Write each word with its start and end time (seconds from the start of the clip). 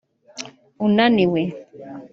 unaniwe 0.85 1.41